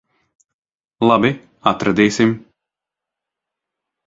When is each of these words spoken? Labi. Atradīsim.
Labi. 1.11 1.31
Atradīsim. 1.73 2.35